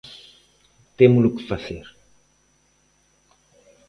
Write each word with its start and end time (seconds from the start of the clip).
Témolo 0.97 1.33
que 1.37 1.47
facer. 1.51 1.85